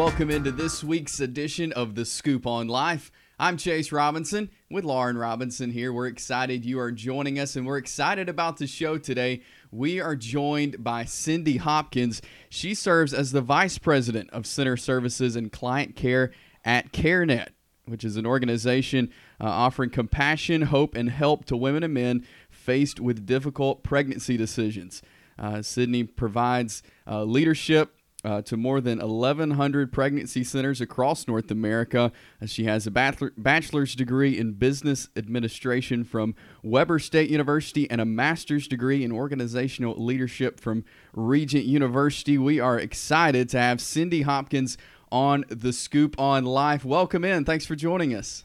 [0.00, 3.12] welcome into this week's edition of The Scoop on Life.
[3.38, 5.92] I'm Chase Robinson with Lauren Robinson here.
[5.92, 9.42] We're excited you are joining us and we're excited about the show today.
[9.70, 12.22] We are joined by Cindy Hopkins.
[12.48, 16.32] She serves as the Vice President of Center Services and Client Care
[16.64, 17.48] at CareNet,
[17.84, 23.00] which is an organization uh, offering compassion, hope, and help to women and men faced
[23.00, 25.02] with difficult pregnancy decisions.
[25.38, 32.12] Uh, Cindy provides uh, leadership uh, to more than 1,100 pregnancy centers across North America.
[32.40, 38.04] Uh, she has a bachelor's degree in business administration from Weber State University and a
[38.04, 40.84] master's degree in organizational leadership from
[41.14, 42.38] Regent University.
[42.38, 44.76] We are excited to have Cindy Hopkins
[45.10, 46.84] on the Scoop on Life.
[46.84, 47.44] Welcome in.
[47.44, 48.44] Thanks for joining us.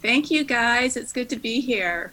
[0.00, 0.96] Thank you, guys.
[0.96, 2.12] It's good to be here.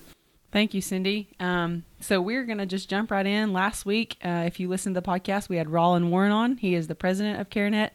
[0.55, 1.27] Thank you, Cindy.
[1.37, 3.51] Um, so we're going to just jump right in.
[3.51, 6.55] Last week, uh, if you listened to the podcast, we had Roland Warren on.
[6.55, 7.89] He is the president of CareNet.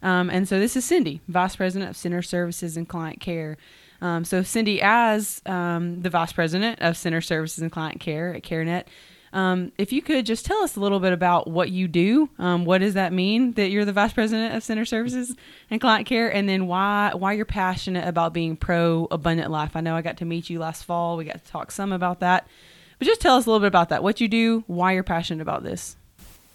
[0.00, 3.58] Um, and so this is Cindy, vice president of Center Services and Client Care.
[4.00, 8.42] Um, so Cindy, as um, the vice president of Center Services and Client Care at
[8.42, 8.84] CareNet,
[9.32, 12.64] um, if you could just tell us a little bit about what you do, um,
[12.64, 15.34] what does that mean that you're the vice president of Center Services
[15.70, 19.76] and Client Care, and then why why you're passionate about being pro abundant life?
[19.76, 21.16] I know I got to meet you last fall.
[21.16, 22.46] We got to talk some about that,
[22.98, 24.02] but just tell us a little bit about that.
[24.02, 25.96] What you do, why you're passionate about this.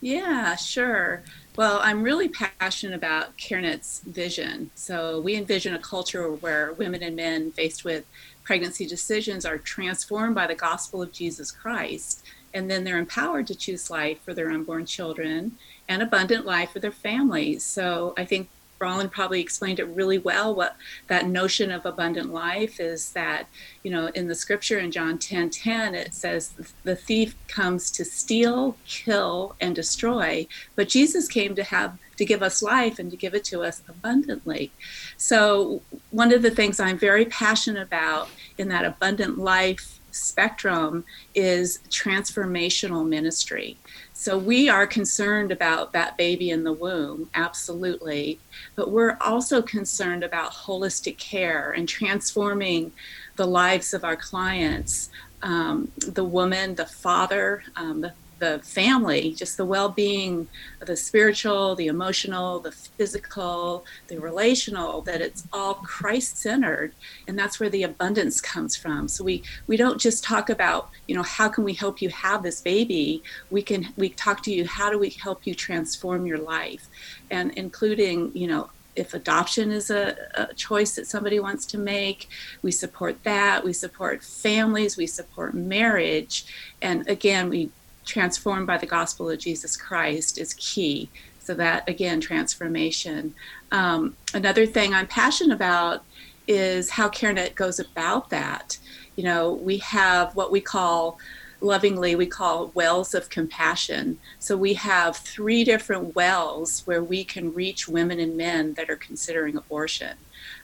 [0.02, 1.23] Yeah, sure.
[1.55, 4.71] Well, I'm really passionate about CareNet's vision.
[4.75, 8.05] So we envision a culture where women and men faced with
[8.43, 13.55] pregnancy decisions are transformed by the gospel of Jesus Christ and then they're empowered to
[13.55, 17.63] choose life for their unborn children and abundant life for their families.
[17.63, 20.53] So I think Roland probably explained it really well.
[20.53, 20.75] What
[21.07, 23.47] that notion of abundant life is that,
[23.81, 28.03] you know, in the scripture in John 10 10, it says the thief comes to
[28.03, 30.47] steal, kill, and destroy.
[30.75, 33.81] But Jesus came to have to give us life and to give it to us
[33.87, 34.71] abundantly.
[35.17, 35.81] So
[36.11, 41.03] one of the things I'm very passionate about in that abundant life spectrum
[41.33, 43.77] is transformational ministry.
[44.13, 48.39] So we are concerned about that baby in the womb, absolutely.
[48.75, 52.93] But we're also concerned about holistic care and transforming
[53.35, 55.09] the lives of our clients,
[55.41, 58.13] um, the woman, the father, um, the
[58.43, 60.48] the family, just the well being,
[60.81, 66.93] the spiritual, the emotional, the physical, the relational, that it's all Christ centered.
[67.27, 69.08] And that's where the abundance comes from.
[69.08, 72.43] So we, we don't just talk about, you know, how can we help you have
[72.43, 73.23] this baby?
[73.49, 76.87] We can, we talk to you, how do we help you transform your life?
[77.31, 82.30] And including, you know, if adoption is a, a, choice that somebody wants to make,
[82.61, 83.64] we support that.
[83.64, 86.45] We support families, we support marriage.
[86.81, 87.71] And again, we
[88.05, 91.09] transformed by the gospel of Jesus Christ is key.
[91.39, 93.36] So, that again, transformation.
[93.71, 96.03] Um, another thing I'm passionate about
[96.47, 98.77] is how CareNet goes about that.
[99.15, 101.19] You know, we have what we call
[101.63, 104.19] lovingly we call wells of compassion.
[104.37, 108.97] So we have three different wells where we can reach women and men that are
[108.97, 110.17] considering abortion.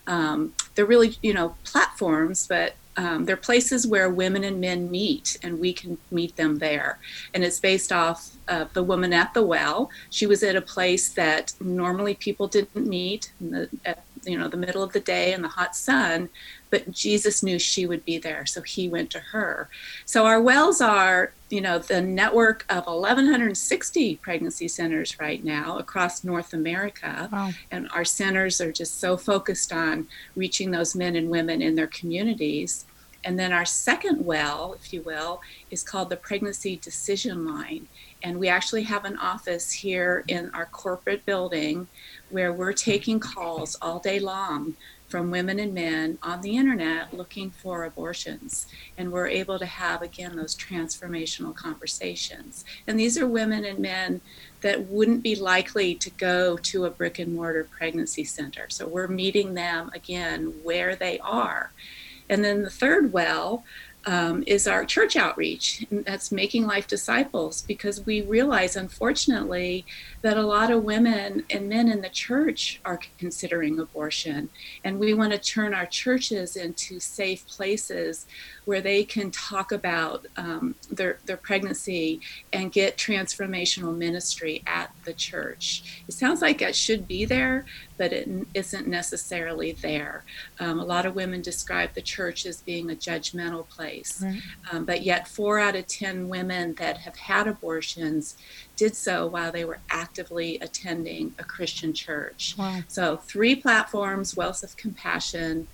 [0.05, 5.37] Um, they're really, you know, platforms, but um, they're places where women and men meet,
[5.41, 6.99] and we can meet them there.
[7.33, 9.89] And it's based off of the woman at the well.
[10.09, 14.49] She was at a place that normally people didn't meet in the, at you know
[14.49, 16.27] the middle of the day in the hot sun,
[16.69, 19.69] but Jesus knew she would be there, so he went to her.
[20.03, 26.23] So our wells are you know the network of 1160 pregnancy centers right now across
[26.23, 27.49] north america wow.
[27.71, 31.87] and our centers are just so focused on reaching those men and women in their
[31.87, 32.85] communities
[33.24, 35.41] and then our second well, if you will,
[35.72, 37.88] is called the Pregnancy Decision Line.
[38.24, 41.88] And we actually have an office here in our corporate building
[42.29, 44.75] where we're taking calls all day long
[45.08, 48.68] from women and men on the internet looking for abortions.
[48.97, 52.64] And we're able to have, again, those transformational conversations.
[52.85, 54.22] And these are women and men
[54.61, 58.67] that wouldn't be likely to go to a brick and mortar pregnancy center.
[58.70, 61.72] So we're meeting them, again, where they are.
[62.29, 63.64] And then the third well
[64.05, 65.85] um, is our church outreach.
[65.91, 69.85] And that's making life disciples because we realize, unfortunately,
[70.21, 74.49] that a lot of women and men in the church are considering abortion.
[74.83, 78.25] And we want to turn our churches into safe places
[78.66, 82.19] where they can talk about um, their, their pregnancy
[82.53, 86.03] and get transformational ministry at the church.
[86.07, 87.66] It sounds like it should be there,
[87.97, 90.23] but it isn't necessarily there.
[90.59, 94.41] Um, a lot of women describe the church as being a judgmental place, right.
[94.71, 98.37] um, but yet four out of 10 women that have had abortions
[98.75, 99.79] did so while they were
[100.09, 102.56] actively attending a Christian church.
[102.58, 102.79] Wow.
[102.88, 105.67] So, three platforms, Wells of Compassion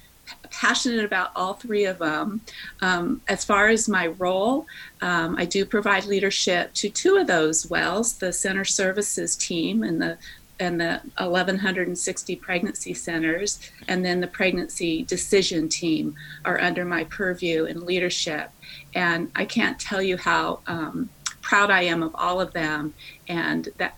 [0.49, 2.41] passionate about all three of them.
[2.81, 4.65] Um, as far as my role,
[5.01, 10.01] um, I do provide leadership to two of those wells, the center services team and
[10.01, 10.17] the
[10.57, 13.59] and the 1160 pregnancy centers
[13.89, 16.15] and then the pregnancy decision team
[16.45, 18.49] are under my purview and leadership
[18.93, 21.09] and i can't tell you how um,
[21.41, 22.93] proud i am of all of them
[23.27, 23.97] and that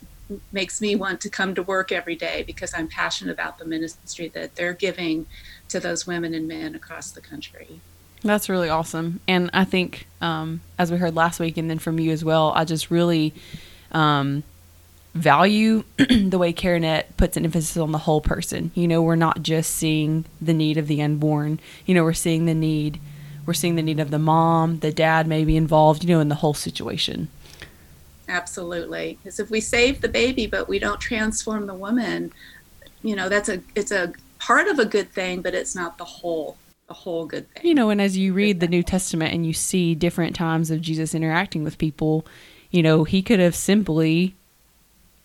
[0.51, 4.27] makes me want to come to work every day because i'm passionate about the ministry
[4.27, 5.25] that they're giving
[5.69, 7.81] to those women and men across the country.
[8.24, 9.19] That's really awesome.
[9.27, 12.51] And I think, um, as we heard last week and then from you as well,
[12.56, 13.33] I just really
[13.91, 14.44] um,
[15.13, 18.71] value the way CareNet puts an emphasis on the whole person.
[18.73, 22.45] You know, we're not just seeing the need of the unborn, you know, we're seeing
[22.45, 23.00] the need.
[23.45, 26.27] We're seeing the need of the mom, the dad may be involved, you know, in
[26.27, 27.30] the whole situation.
[28.27, 29.18] Absolutely.
[29.21, 32.31] Because if we save the baby but we don't transform the woman,
[33.01, 36.06] you know, that's a it's a part of a good thing, but it's not the
[36.06, 36.57] whole
[36.88, 37.65] the whole good thing.
[37.65, 40.81] You know, and as you read the New Testament and you see different times of
[40.81, 42.25] Jesus interacting with people,
[42.71, 44.35] you know, he could have simply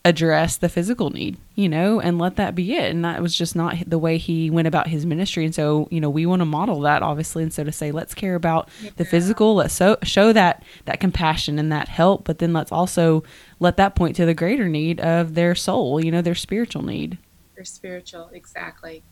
[0.04, 2.90] addressed the physical need, you know, and let that be it.
[2.90, 5.44] And that was just not the way he went about his ministry.
[5.44, 7.44] And so, you know, we want to model that obviously.
[7.44, 8.90] And so to say, let's care about yeah.
[8.96, 13.22] the physical, let's so, show that, that compassion and that help, but then let's also
[13.60, 17.18] let that point to the greater need of their soul, you know, their spiritual need
[17.54, 18.28] Their spiritual.
[18.32, 19.04] Exactly.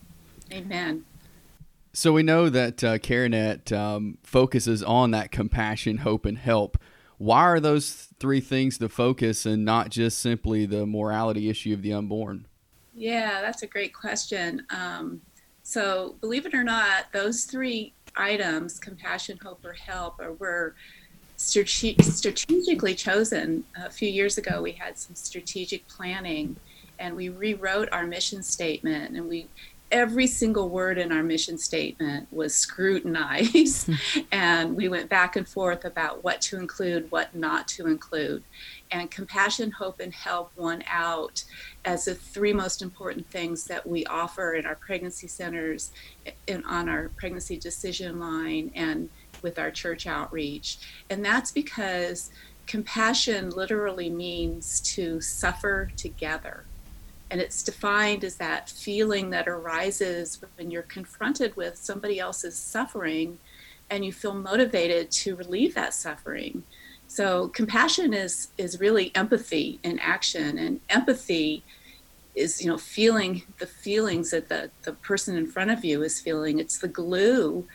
[0.53, 1.05] Amen.
[1.93, 6.79] So we know that uh, CareNet um, focuses on that compassion, hope, and help.
[7.21, 11.83] Why are those three things the focus and not just simply the morality issue of
[11.83, 12.47] the unborn?
[12.95, 14.67] Yeah, that's a great question.
[14.71, 15.21] Um,
[15.63, 20.75] so, believe it or not, those three items compassion, hope, or help are, were
[21.37, 23.65] strate- strategically chosen.
[23.77, 26.57] A few years ago, we had some strategic planning
[26.99, 29.47] and we rewrote our mission statement and we
[29.91, 33.87] every single word in our mission statement was scrutinized.
[33.87, 34.21] Hmm.
[34.33, 38.43] and we went back and forth about what to include what not to include.
[38.91, 41.45] And compassion hope and help won out
[41.85, 45.93] as the three most important things that we offer in our pregnancy centers
[46.49, 49.09] and on our pregnancy decision line and
[49.43, 50.79] with our church outreach.
[51.09, 52.31] And that's because
[52.67, 56.65] compassion literally means to suffer together
[57.31, 63.39] and it's defined as that feeling that arises when you're confronted with somebody else's suffering
[63.89, 66.65] and you feel motivated to relieve that suffering.
[67.07, 71.65] So compassion is is really empathy in action and empathy
[72.35, 76.21] is you know feeling the feelings that the, the person in front of you is
[76.21, 76.59] feeling.
[76.59, 77.67] It's the glue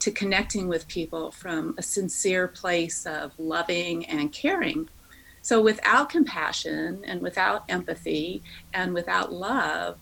[0.00, 4.88] to connecting with people from a sincere place of loving and caring.
[5.42, 8.42] So without compassion and without empathy
[8.74, 9.98] and without love,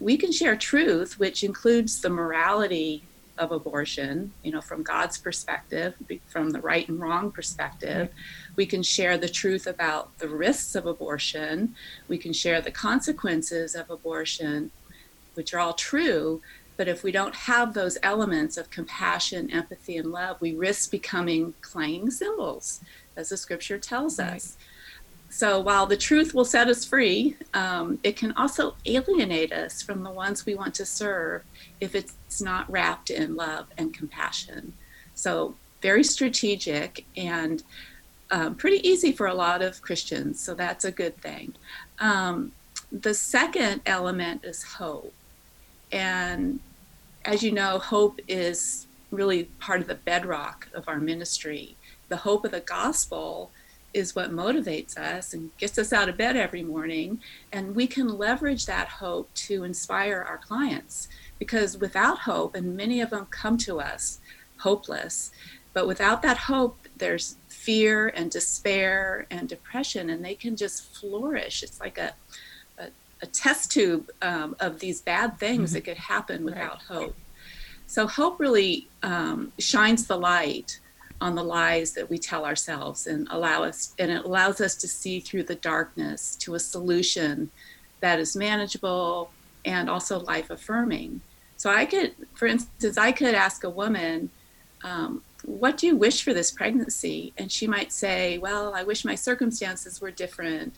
[0.00, 3.02] we can share truth, which includes the morality
[3.38, 5.94] of abortion, you know, from God's perspective,
[6.26, 8.10] from the right and wrong perspective.
[8.56, 11.74] We can share the truth about the risks of abortion.
[12.06, 14.70] We can share the consequences of abortion,
[15.34, 16.42] which are all true.
[16.76, 21.54] But if we don't have those elements of compassion, empathy, and love, we risk becoming
[21.60, 22.80] clanging cymbals,
[23.16, 24.34] as the scripture tells right.
[25.34, 30.04] So while the truth will set us free, um, it can also alienate us from
[30.04, 31.42] the ones we want to serve
[31.80, 34.74] if it's not wrapped in love and compassion.
[35.16, 37.64] So very strategic and
[38.30, 40.38] um, pretty easy for a lot of Christians.
[40.38, 41.54] So that's a good thing.
[41.98, 42.52] Um,
[42.92, 45.12] the second element is hope.
[45.90, 46.60] And
[47.24, 51.74] as you know, hope is really part of the bedrock of our ministry.
[52.08, 53.50] The hope of the gospel
[53.94, 57.20] is what motivates us and gets us out of bed every morning.
[57.52, 61.08] And we can leverage that hope to inspire our clients
[61.38, 64.18] because without hope, and many of them come to us
[64.58, 65.30] hopeless,
[65.72, 71.62] but without that hope, there's fear and despair and depression, and they can just flourish.
[71.62, 72.12] It's like a,
[72.78, 72.88] a,
[73.22, 75.74] a test tube um, of these bad things mm-hmm.
[75.74, 76.98] that could happen without right.
[76.98, 77.16] hope.
[77.86, 80.80] So, hope really um, shines the light
[81.20, 84.88] on the lies that we tell ourselves and allow us and it allows us to
[84.88, 87.50] see through the darkness to a solution
[88.00, 89.30] that is manageable
[89.64, 91.20] and also life affirming
[91.56, 94.30] so i could for instance i could ask a woman
[94.82, 99.04] um, what do you wish for this pregnancy and she might say well i wish
[99.04, 100.74] my circumstances were different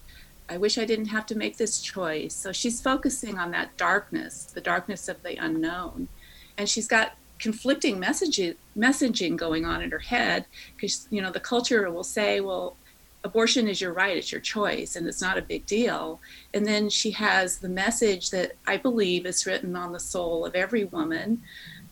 [0.48, 2.34] I wish I didn't have to make this choice.
[2.34, 6.08] So she's focusing on that darkness, the darkness of the unknown.
[6.56, 11.40] And she's got conflicting messaging messaging going on in her head because you know the
[11.40, 12.76] culture will say well
[13.24, 16.20] abortion is your right it's your choice and it's not a big deal.
[16.54, 20.54] And then she has the message that i believe is written on the soul of
[20.54, 21.42] every woman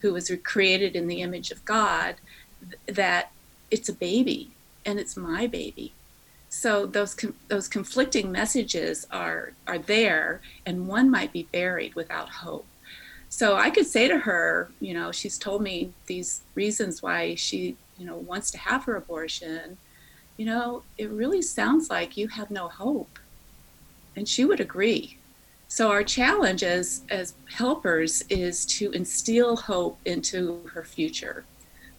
[0.01, 2.17] who was created in the image of god
[2.87, 3.33] that
[3.71, 4.51] it's a baby
[4.85, 5.93] and it's my baby.
[6.49, 7.17] So those
[7.49, 12.67] those conflicting messages are are there and one might be buried without hope
[13.35, 17.77] so I could say to her, you know, she's told me these reasons why she,
[17.99, 19.77] you know, wants to have her abortion.
[20.37, 23.19] You know, it really sounds like you have no hope.
[24.15, 25.19] And she would agree.
[25.67, 31.45] So our challenge as as helpers is to instill hope into her future.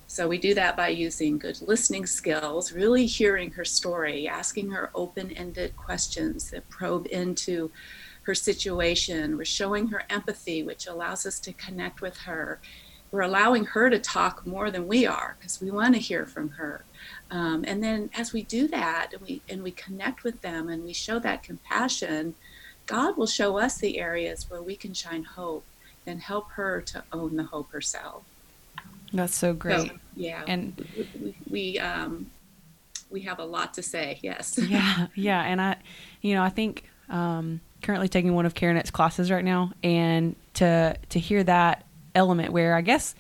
[0.08, 4.90] So we do that by using good listening skills, really hearing her story, asking her
[4.96, 7.72] open-ended questions that probe into
[8.26, 9.38] her situation.
[9.38, 12.60] We're showing her empathy, which allows us to connect with her.
[13.12, 16.50] We're allowing her to talk more than we are because we want to hear from
[16.50, 16.84] her.
[17.32, 20.84] Um, and then as we do that and we and we connect with them and
[20.84, 22.36] we show that compassion,
[22.88, 25.64] God will show us the areas where we can shine hope
[26.06, 28.24] and help her to own the hope herself.
[29.14, 29.88] That's so great.
[29.88, 30.86] So, yeah, and
[31.22, 32.32] we we, um,
[33.10, 34.20] we have a lot to say.
[34.22, 34.58] Yes.
[34.58, 35.78] yeah, yeah, and I,
[36.22, 40.98] you know, I think um, currently taking one of CareNet's classes right now, and to
[41.10, 43.14] to hear that element where I guess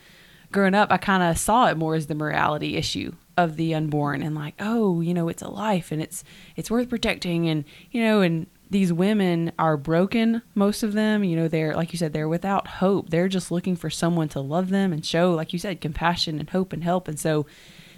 [0.51, 4.21] growing up I kind of saw it more as the morality issue of the unborn
[4.21, 6.23] and like oh you know it's a life and it's
[6.55, 11.35] it's worth protecting and you know and these women are broken most of them you
[11.35, 13.09] know they're like you said they're without hope.
[13.09, 16.49] They're just looking for someone to love them and show like you said compassion and
[16.49, 17.07] hope and help.
[17.07, 17.45] And so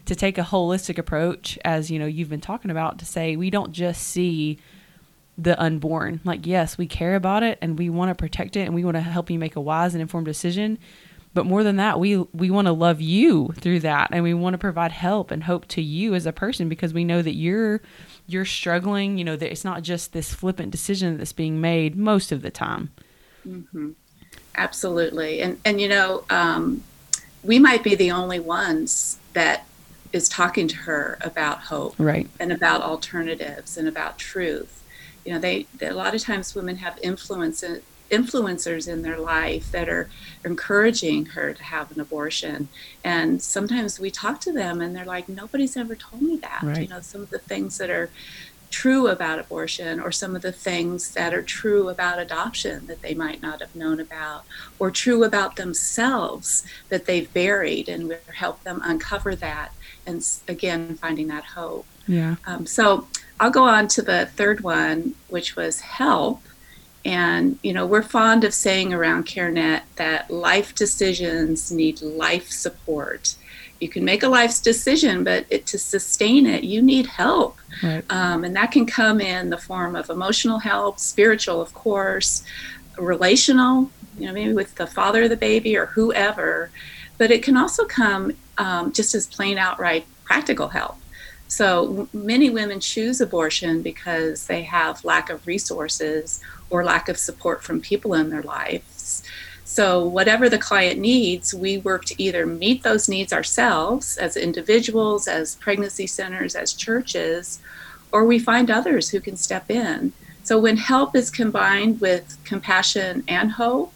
[0.05, 3.49] to take a holistic approach as you know you've been talking about to say we
[3.49, 4.57] don't just see
[5.37, 6.19] the unborn.
[6.23, 8.95] Like, yes, we care about it and we want to protect it and we want
[8.95, 10.79] to help you make a wise and informed decision.
[11.33, 14.55] But more than that, we we want to love you through that and we want
[14.55, 17.81] to provide help and hope to you as a person because we know that you're
[18.25, 22.31] you're struggling, you know, that it's not just this flippant decision that's being made most
[22.31, 22.89] of the time.
[23.47, 23.91] Mm-hmm.
[24.55, 25.41] Absolutely.
[25.41, 26.83] And and you know, um,
[27.43, 29.67] we might be the only ones that
[30.13, 34.76] is talking to her about hope right and about alternatives and about truth
[35.27, 37.61] you know they, they, a lot of times women have influence
[38.09, 40.09] influencers in their life that are
[40.45, 42.69] encouraging her to have an abortion.
[43.03, 46.61] And sometimes we talk to them and they're like nobody's ever told me that.
[46.63, 46.83] Right.
[46.83, 48.09] you know some of the things that are
[48.69, 53.13] true about abortion or some of the things that are true about adoption that they
[53.13, 54.43] might not have known about
[54.77, 59.71] or true about themselves that they've buried and we help them uncover that
[60.05, 63.07] and again finding that hope yeah um, so
[63.39, 66.41] I'll go on to the third one, which was help.
[67.05, 73.35] And, you know, we're fond of saying around CareNet that life decisions need life support.
[73.79, 77.57] You can make a life's decision, but it, to sustain it, you need help.
[77.83, 78.03] Right.
[78.09, 82.43] Um, and that can come in the form of emotional help, spiritual, of course,
[82.97, 86.71] relational, you know, maybe with the father of the baby or whoever.
[87.19, 90.97] But it can also come um, just as plain outright practical help.
[91.47, 97.63] So many women choose abortion because they have lack of resources or lack of support
[97.63, 99.23] from people in their lives.
[99.63, 105.27] So, whatever the client needs, we work to either meet those needs ourselves as individuals,
[105.27, 107.59] as pregnancy centers, as churches,
[108.11, 110.13] or we find others who can step in.
[110.43, 113.93] So, when help is combined with compassion and hope,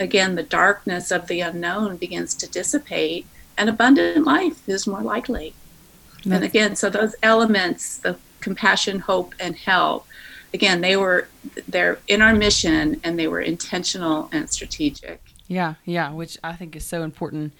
[0.00, 5.54] again, the darkness of the unknown begins to dissipate, and abundant life is more likely.
[6.32, 10.06] And again, so those elements, the compassion, hope, and help,
[10.54, 11.28] again, they were
[11.68, 15.20] they're in our mission and they were intentional and strategic.
[15.48, 17.52] Yeah, yeah, which I think is so important.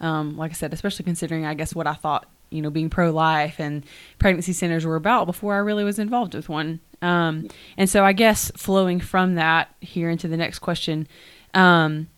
[0.00, 3.10] Um, like I said, especially considering, I guess, what I thought, you know, being pro
[3.10, 3.84] life and
[4.18, 6.80] pregnancy centers were about before I really was involved with one.
[7.00, 11.08] Um, and so I guess flowing from that here into the next question,
[11.54, 12.08] um,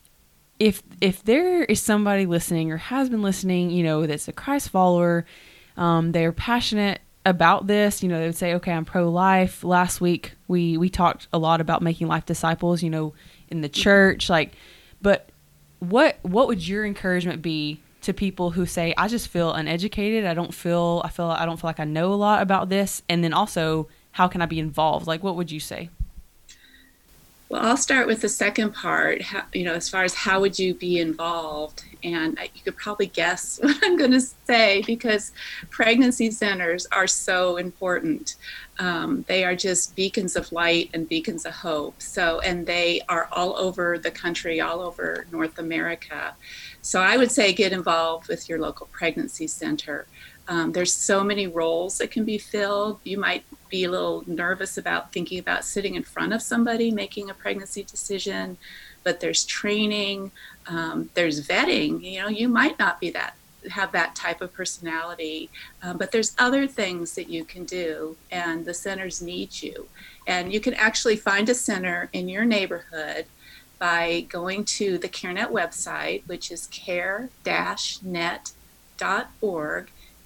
[0.59, 4.69] if if there is somebody listening or has been listening, you know, that's a Christ
[4.69, 5.25] follower
[5.77, 8.03] um, they're passionate about this.
[8.03, 11.61] You know, they would say, "Okay, I'm pro-life." Last week we we talked a lot
[11.61, 12.83] about making life disciples.
[12.83, 13.15] You know,
[13.49, 14.53] in the church, like,
[15.01, 15.31] but
[15.81, 20.27] what what would your encouragement be to people who say, "I just feel uneducated.
[20.27, 23.03] I don't feel I feel I don't feel like I know a lot about this,"
[23.09, 25.07] and then also, how can I be involved?
[25.07, 25.91] Like, what would you say?
[27.55, 29.23] Well, I'll start with the second part.
[29.23, 33.07] How, you know, as far as how would you be involved, and you could probably
[33.07, 35.31] guess what I'm going to say because
[35.71, 38.35] pregnancy centers are so important.
[38.81, 42.03] Um, they are just beacons of light and beacons of hope.
[42.03, 46.35] So, and they are all over the country, all over North America.
[46.83, 50.09] So, I would say get involved with your local pregnancy center.
[50.47, 53.01] Um, there's so many roles that can be filled.
[53.05, 57.31] You might be a little nervous about thinking about sitting in front of somebody making
[57.31, 58.59] a pregnancy decision,
[59.03, 60.31] but there's training,
[60.67, 62.03] um, there's vetting.
[62.03, 63.37] You know, you might not be that
[63.71, 65.49] have that type of personality,
[65.83, 69.89] um, but there's other things that you can do, and the centers need you.
[70.27, 73.25] And you can actually find a center in your neighborhood
[73.79, 77.31] by going to the CareNet website, which is care-net.org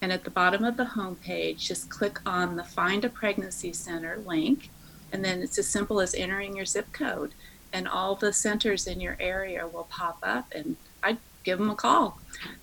[0.01, 4.19] and at the bottom of the homepage, just click on the Find a Pregnancy Center
[4.25, 4.71] link.
[5.13, 7.33] And then it's as simple as entering your zip code.
[7.73, 10.47] And all the centers in your area will pop up.
[10.55, 12.21] And I'd give them a call,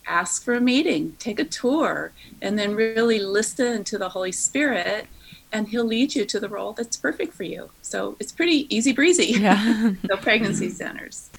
[0.08, 2.12] ask for a meeting, take a tour,
[2.42, 5.08] and then really listen to the Holy Spirit.
[5.51, 7.70] And he'll lead you to the role that's perfect for you.
[7.82, 9.34] So it's pretty easy breezy.
[9.39, 9.94] Yeah.
[10.04, 11.30] the pregnancy centers.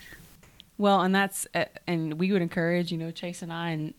[0.78, 3.94] Well, and that's, uh, and we would encourage, you know, Chase and I, and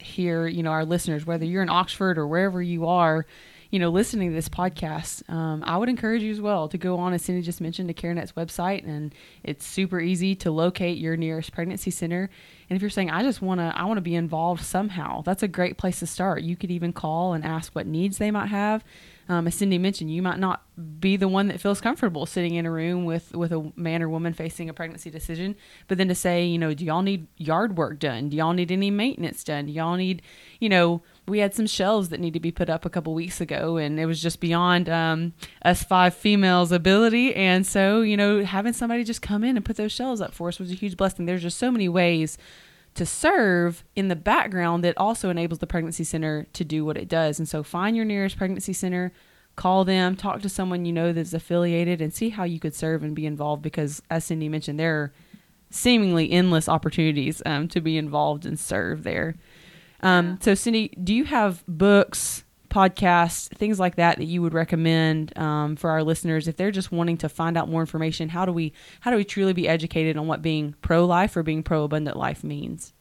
[0.00, 3.26] hear, you know, our listeners, whether you're in Oxford or wherever you are,
[3.70, 6.98] you know, listening to this podcast, um, I would encourage you as well to go
[6.98, 9.14] on, as Cindy just mentioned, to CareNet's website, and
[9.44, 12.28] it's super easy to locate your nearest pregnancy center.
[12.68, 15.44] And if you're saying, I just want to, I want to be involved somehow, that's
[15.44, 16.42] a great place to start.
[16.42, 18.84] You could even call and ask what needs they might have
[19.30, 20.64] um, as Cindy mentioned, you might not
[20.98, 24.08] be the one that feels comfortable sitting in a room with with a man or
[24.08, 25.54] woman facing a pregnancy decision.
[25.86, 28.30] But then to say, you know, do y'all need yard work done?
[28.30, 29.66] Do y'all need any maintenance done?
[29.66, 30.22] Do y'all need,
[30.58, 33.40] you know, we had some shelves that need to be put up a couple weeks
[33.40, 35.32] ago, and it was just beyond um,
[35.64, 37.32] us five females' ability.
[37.36, 40.48] And so, you know, having somebody just come in and put those shelves up for
[40.48, 41.26] us was a huge blessing.
[41.26, 42.36] There's just so many ways
[43.00, 47.08] to serve in the background that also enables the pregnancy center to do what it
[47.08, 47.38] does.
[47.38, 49.10] And so find your nearest pregnancy center,
[49.56, 53.02] call them, talk to someone you know that's affiliated, and see how you could serve
[53.02, 55.12] and be involved because, as Cindy mentioned, there are
[55.70, 59.34] seemingly endless opportunities um, to be involved and serve there.
[60.02, 65.36] Um, so, Cindy, do you have books, podcasts, things like that that you would recommend
[65.36, 68.28] um, for our listeners if they're just wanting to find out more information?
[68.30, 71.42] How do we how do we truly be educated on what being pro life or
[71.42, 72.92] being pro abundant life means?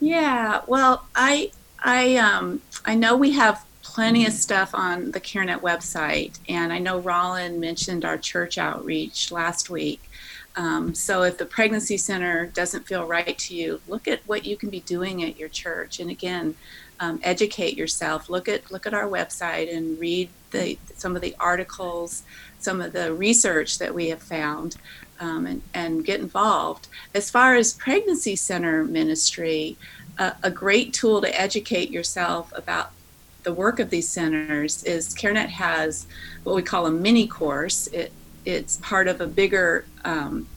[0.00, 1.50] Yeah, well, I
[1.84, 6.78] I um I know we have plenty of stuff on the CareNet website, and I
[6.78, 10.08] know Roland mentioned our church outreach last week.
[10.56, 14.56] Um, so if the pregnancy center doesn't feel right to you, look at what you
[14.56, 16.00] can be doing at your church.
[16.00, 16.56] And again,
[17.00, 18.28] um, educate yourself.
[18.28, 22.22] Look at look at our website and read the some of the articles,
[22.58, 24.76] some of the research that we have found,
[25.20, 26.88] um, and and get involved.
[27.14, 29.76] As far as pregnancy center ministry,
[30.18, 32.92] uh, a great tool to educate yourself about
[33.44, 36.06] the work of these centers is CareNet has
[36.44, 37.86] what we call a mini course.
[37.88, 38.12] It
[38.44, 40.48] it's part of a bigger um,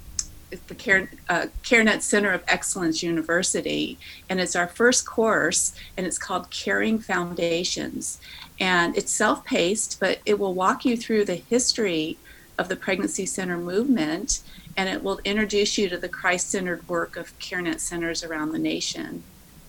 [0.68, 3.98] the uh, CareNet Center of Excellence University,
[4.30, 8.20] and it's our first course, and it's called Caring Foundations.
[8.60, 12.18] And it's self paced, but it will walk you through the history
[12.58, 14.42] of the pregnancy center movement,
[14.78, 18.60] and it will introduce you to the Christ centered work of CareNet centers around the
[18.60, 19.24] nation.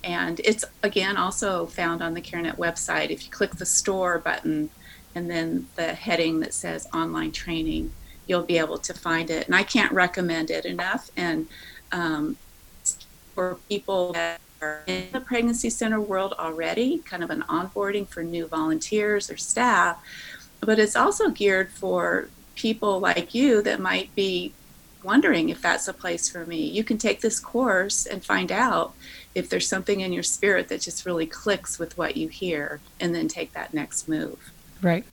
[0.05, 3.11] And it's again also found on the CareNet website.
[3.11, 4.71] If you click the store button
[5.15, 7.93] and then the heading that says online training,
[8.33, 9.45] you'll be able to find it.
[9.47, 11.11] And I can't recommend it enough.
[11.19, 11.49] And
[11.93, 12.39] um,
[13.35, 18.25] for people that are in the pregnancy center world already, kind of an onboarding for
[18.25, 20.03] new volunteers or staff,
[20.61, 24.55] but it's also geared for people like you that might be
[25.03, 26.65] wondering if that's a place for me.
[26.65, 28.95] You can take this course and find out
[29.35, 33.15] if there's something in your spirit that just really clicks with what you hear and
[33.15, 34.51] then take that next move.
[34.81, 35.05] Right.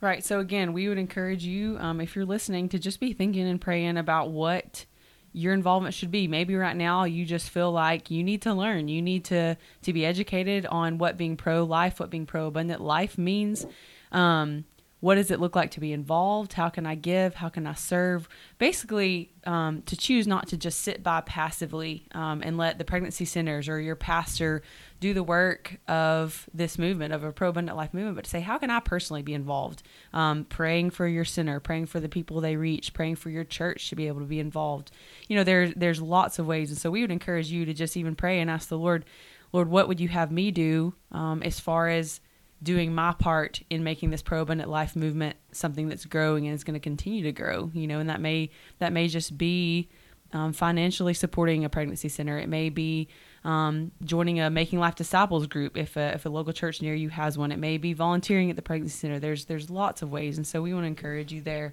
[0.00, 0.24] Right.
[0.24, 3.60] So again, we would encourage you, um, if you're listening, to just be thinking and
[3.60, 4.86] praying about what
[5.32, 6.28] your involvement should be.
[6.28, 8.88] Maybe right now you just feel like you need to learn.
[8.88, 12.80] You need to to be educated on what being pro life, what being pro abundant
[12.80, 13.66] life means.
[14.12, 14.64] Um,
[15.00, 16.54] what does it look like to be involved?
[16.54, 17.36] How can I give?
[17.36, 18.28] How can I serve?
[18.58, 23.24] Basically, um, to choose not to just sit by passively um, and let the pregnancy
[23.24, 24.62] centers or your pastor
[25.00, 28.40] do the work of this movement, of a pro abundant life movement, but to say,
[28.40, 29.82] how can I personally be involved?
[30.12, 33.90] Um, praying for your center, praying for the people they reach, praying for your church
[33.90, 34.90] to be able to be involved.
[35.28, 37.96] You know, there's there's lots of ways, and so we would encourage you to just
[37.96, 39.04] even pray and ask the Lord,
[39.52, 42.20] Lord, what would you have me do um, as far as
[42.62, 46.64] doing my part in making this pro abundant life movement something that's growing and is
[46.64, 49.88] going to continue to grow you know and that may that may just be
[50.32, 53.06] um, financially supporting a pregnancy center it may be
[53.48, 55.74] um, joining a making life disciples group.
[55.76, 58.56] If a, if a local church near you has one it may be volunteering at
[58.56, 59.18] the pregnancy center.
[59.18, 60.36] There's there's lots of ways.
[60.36, 61.72] And so we want to encourage you there.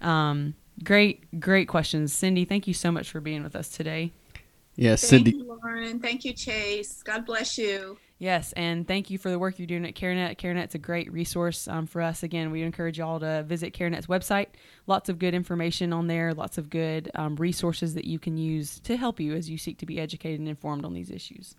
[0.00, 2.12] Um, great great questions.
[2.12, 4.10] Cindy thank you so much for being with us today
[4.76, 9.18] yes cindy thank you lauren thank you chase god bless you Yes, and thank you
[9.18, 10.36] for the work you're doing at CareNet.
[10.36, 12.22] CareNet's a great resource um, for us.
[12.22, 14.46] Again, we encourage y'all to visit CareNet's website.
[14.86, 18.78] Lots of good information on there, lots of good um, resources that you can use
[18.84, 21.56] to help you as you seek to be educated and informed on these issues.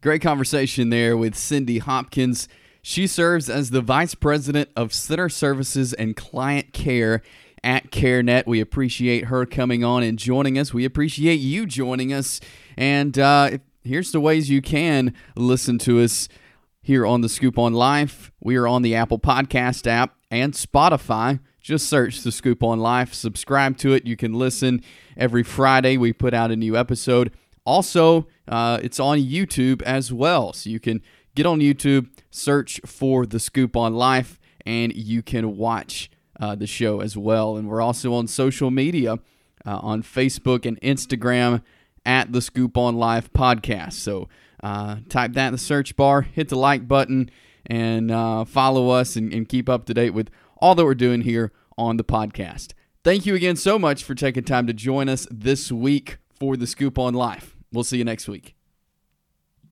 [0.00, 2.48] Great conversation there with Cindy Hopkins.
[2.82, 7.22] She serves as the Vice President of Center Services and Client Care
[7.64, 8.46] at CareNet.
[8.46, 10.74] We appreciate her coming on and joining us.
[10.74, 12.38] We appreciate you joining us.
[12.76, 16.28] And uh, here's the ways you can listen to us
[16.82, 18.30] here on the Scoop on Life.
[18.40, 21.40] We are on the Apple Podcast app and Spotify.
[21.60, 24.06] Just search the Scoop on Life, subscribe to it.
[24.06, 24.82] You can listen
[25.16, 25.96] every Friday.
[25.96, 27.32] We put out a new episode.
[27.64, 30.52] Also, uh, it's on YouTube as well.
[30.52, 31.00] So you can
[31.34, 36.66] get on YouTube, search for the Scoop on Life, and you can watch uh, the
[36.66, 37.56] show as well.
[37.56, 39.18] And we're also on social media
[39.66, 41.62] uh, on Facebook and Instagram
[42.04, 43.94] at the Scoop on Life podcast.
[43.94, 44.28] So
[44.62, 47.30] uh, type that in the search bar, hit the like button,
[47.66, 51.22] and uh, follow us and, and keep up to date with all that we're doing
[51.22, 52.72] here on the podcast.
[53.02, 56.66] Thank you again so much for taking time to join us this week for the
[56.66, 57.56] Scoop on Life.
[57.72, 58.53] We'll see you next week.